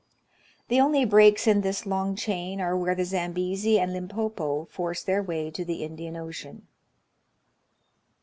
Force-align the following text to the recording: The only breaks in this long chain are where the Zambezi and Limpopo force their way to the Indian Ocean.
The 0.69 0.81
only 0.81 1.05
breaks 1.05 1.45
in 1.45 1.61
this 1.61 1.85
long 1.85 2.15
chain 2.15 2.59
are 2.59 2.75
where 2.75 2.95
the 2.95 3.05
Zambezi 3.05 3.79
and 3.79 3.93
Limpopo 3.93 4.65
force 4.71 5.03
their 5.03 5.21
way 5.21 5.51
to 5.51 5.63
the 5.63 5.83
Indian 5.83 6.15
Ocean. 6.17 6.65